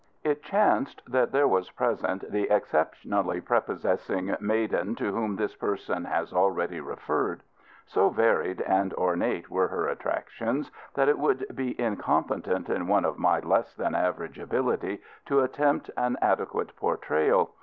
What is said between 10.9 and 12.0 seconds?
that it would be